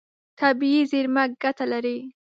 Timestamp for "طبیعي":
0.39-0.81